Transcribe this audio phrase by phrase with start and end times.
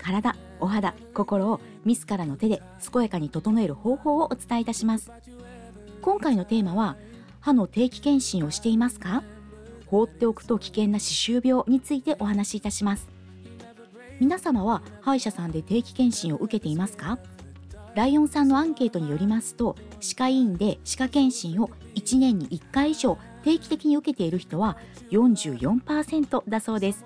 [0.00, 2.62] 体お肌心を自らの手で
[2.92, 5.12] 健やかに整える方法をお伝えいたします。
[6.02, 6.96] 今回のテーマは
[7.40, 9.22] 歯の定期検診をしていますか？
[9.86, 13.08] 放っておくと危険な歯周病についてお話しいたします。
[14.20, 17.18] 皆様は歯医者さんで定期検診を受けていますか？
[17.94, 24.76] ライオンさんのアンケートによりますと歯科医院で歯科検診を1年に1回以上定期的に受けている人は
[25.10, 27.04] 44%だそうです。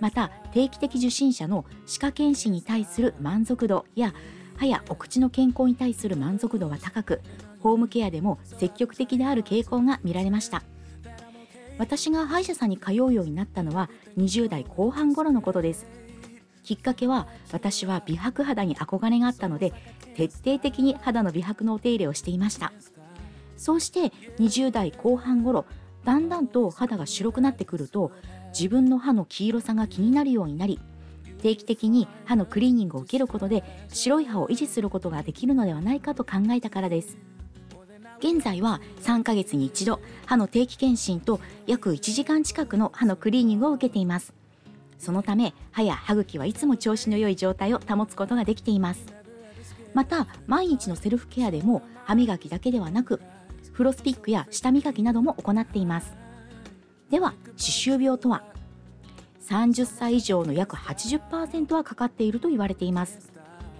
[0.00, 4.14] また定期的受診者の歯科検診に対する満足度や
[4.56, 7.20] 歯やお口の健康に対する満足度は高く
[7.60, 10.62] ホームケアでも積極的である傾向が見られました。
[11.78, 15.86] 私が歯医者さんに通うようになったのは20代後半頃のことです。
[16.62, 19.72] きっかけは私は美白肌に憧れがあったので
[20.14, 22.72] 徹底的に肌の美白のお手入れをしていました。
[23.56, 25.64] そうして20代後半頃
[26.04, 28.12] だんだんと肌が白くなってくると
[28.48, 30.80] 自分の歯の黄色さが気になるようになり
[31.42, 37.18] 定期的に歯のクリーニングを受けることで白い歯を維持することができるのではないかと考えたからです。
[38.20, 44.32] 現在は3ヶ月に一度歯の定期検診と約1時間近くの歯のクリーニングを受けています。
[44.96, 49.12] そのため歯や歯茎はいつも調子の良い状態を保つことができています。
[49.92, 53.20] また毎日のセルフケアでも歯磨きだけではなく
[53.72, 56.14] フロスピックや舌磨きなども行っています。
[57.10, 58.44] では歯周病とは
[59.48, 63.32] ？30歳以上の約80%はかかっていると言われています。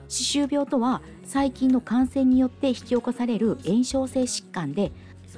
[0.08, 4.92] 歯周病とは細菌の感染によって引き起こされる炎症性疾患で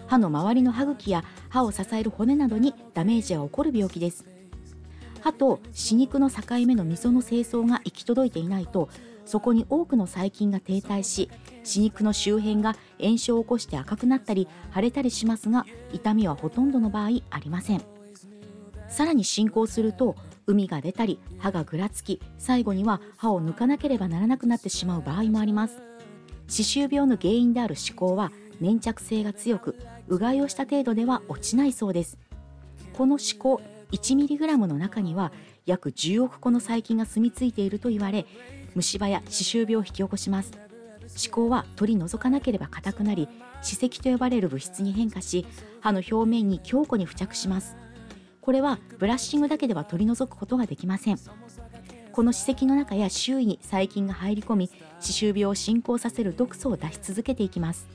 [0.07, 4.25] 歯の周りの歯茎や歯を支える骨などにダメージが起こる病気です。
[5.21, 8.91] 歯と歯肉の境目の溝の清掃が行き届いていないと
[9.25, 11.31] そこに多くの細菌が停滞し
[11.65, 17.83] 歯肉の周辺が炎症を起こして赤くなったり腫れたりしますが痛みはほとんどの場合ありません。
[18.89, 20.15] さらに進行すると
[20.47, 25.83] 海が出たり歯がぐらつき最後には歯を抜かなければならなくなってしまう場合もあります。
[26.47, 29.77] 歯周病の原因である歯垢は粘着性が強く
[30.07, 32.19] うがいをした程度では落ちないそうです。
[32.93, 35.33] この歯垢 1mg の中には
[35.67, 38.27] 約10億個の細菌が住み着いていると言われ
[38.75, 40.64] 虫歯や歯周病を引き起こします。
[41.15, 43.29] 歯垢は取り除かなければ硬くなり
[43.63, 45.47] 歯石と呼ばれる物質に変化し
[45.81, 47.77] 歯の表面に強固に付着します。
[48.41, 51.19] これはブラッシングだけでは取り除くことができません。
[52.13, 54.71] この歯石の中や周囲に細菌が入り込み
[55.01, 57.89] 歯周病を進行させる毒素を出し続けていきます。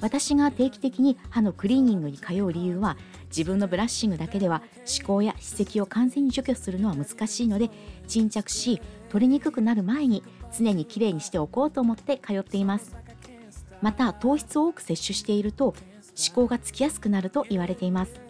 [0.00, 2.96] 私が定期的に歯のクリーニングに通う理由は
[3.30, 7.68] 自分のブラッシングだけでは歯垢や歯石を完全に除去するのは難しいので
[8.06, 10.22] 沈着し取りにくくなる前に
[10.56, 12.96] 常にきれいにしておこうと思って通っています。
[13.80, 15.74] また糖質を多く摂取していると
[16.14, 18.20] 歯垢がつきやすくなると言われています。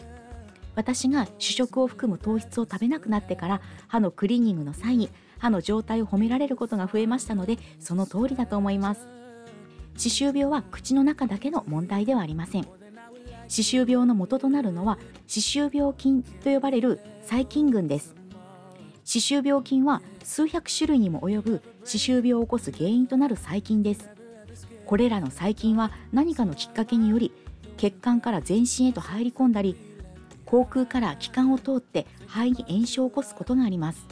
[0.75, 9.09] 私が主食を含む糖質を食べなくなってから歯のクリーニングの際に歯の状態を褒められることが増えましたのでその通りだと思います。
[9.97, 12.69] 歯周病は口の中だけの問題ではありません。
[13.49, 18.18] 歯周病の元となるのは歯周病菌と呼ばれる細菌群です。
[19.09, 24.11] 歯周病菌は数百種類にも及ぶ歯周病を起こす原因となる細菌です。
[24.85, 27.33] これらの細菌は何かのきっかけにより
[27.79, 29.77] 血管から全身へと入り込んだり
[30.45, 34.07] 口腔から気管を通って肺に炎症を起こすことがあります。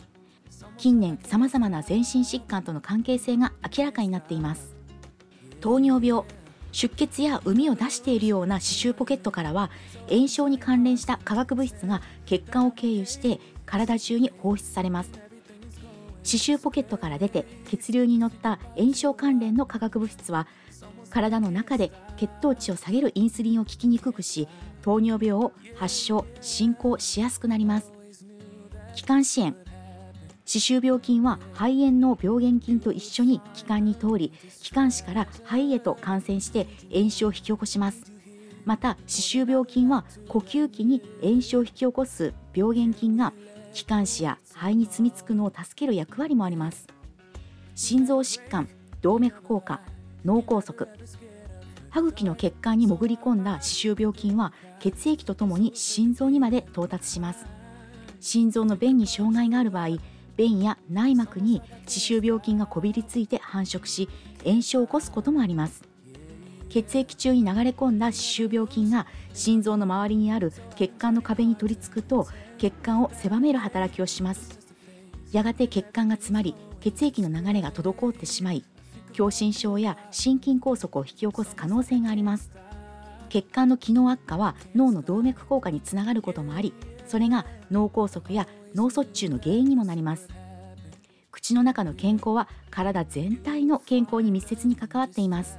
[0.78, 4.74] 近年さまざまな全身疾患との関係性が明らかになっています。
[5.60, 6.24] 糖尿病
[6.72, 9.70] 出血や膿を出しているような歯周ポケットからは
[10.08, 15.10] 炎症に関連した化学物質が血管を経由して体中に放出されます。
[16.22, 20.48] 歯周ポケットから出て血流に乗った炎症関連の化学物質は
[21.08, 24.48] 体の中で血糖値を下げるインスリンを効きにくくし
[24.82, 27.92] 糖尿病を発症進行しやすくなります。
[28.94, 29.54] 気管支炎
[30.46, 38.12] 歯周病菌は肺炎の病原菌と一緒に気管に通り気管支から肺へと感染して炎症を引き起こします。
[38.64, 43.32] また歯周病菌は呼吸器に炎症を引き起こす病原菌が
[43.72, 46.86] 気管支や肺に住み着くのを助ける役割もあります。
[47.74, 48.68] 心臓疾患
[49.02, 49.80] 動脈硬化
[50.24, 50.88] 脳梗塞
[51.90, 57.46] 歯茎の血管に潜り込んだ歯周病菌は血液とともに心臓にまで到達します。
[58.20, 59.98] 心臓の弁に障害がある場合
[60.36, 64.08] 便や内膜に歯周病菌がこびりついて繁殖し
[64.44, 65.82] 炎症を起こすこともあります。
[66.68, 72.26] 血液中に流れ込んだ歯周病菌が心臓の周りにある血管の壁に取り付くと
[72.58, 74.58] 血管を狭める働きをします。
[75.32, 78.64] やがて血管が詰まり血液の流れが滞ってしまい
[79.12, 82.50] 狭心症や心筋梗塞を引き起こす可能性があります。
[83.28, 86.72] 血管の機能悪化は脳の動脈硬化につながることもあり
[87.06, 90.28] それが脳梗塞や脳卒中の原因にもなります。
[91.30, 95.58] 口の中の健康は体全体の健康に密接に関わっています。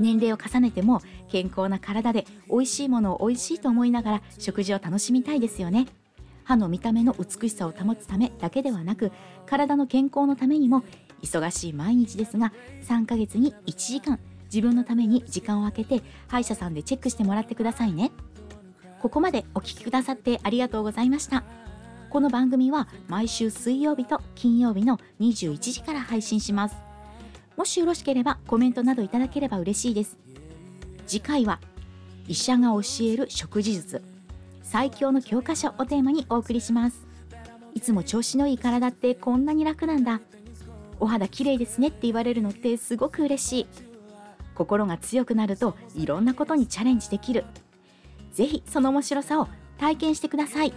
[0.00, 5.86] 年齢を重ねても健康な体で美味しいものを美味しいと思いながら食事を楽しみたいですよね。
[6.44, 9.12] 歯の見た目の美しさを保つためだけではなく
[9.46, 10.84] 体の健康のためにも
[11.22, 12.52] 忙しい毎日ですが
[12.82, 18.12] 3ヶ月に1時間自分のために時間を空けて歯医者さんでチェックしてもらってくださいね。
[19.04, 21.44] ここまでお聴きくださってありがとうございました。
[22.08, 26.76] この番組は毎週水曜日と金曜日の21時から配信します。
[27.54, 30.16] もしよろしければコメントなどいただければ嬉しいです。
[31.06, 31.60] 次回は
[32.28, 34.02] 医者が教える食事術
[34.62, 37.06] 最強の教科書をテーマにお送りします。
[37.74, 40.22] いつも調子のいい体ってこんなに楽なんだ。
[40.98, 43.66] お肌綺麗ですねって言われるのってすごく嬉しい。
[44.54, 47.44] 心が強くなるといろんなことにチャレンジできる。
[48.34, 49.48] ぜひその面白さを
[49.78, 50.72] 体験してください。